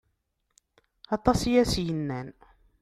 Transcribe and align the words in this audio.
Atas 1.13 1.41
i 1.51 1.53
as-yennan. 1.61 2.29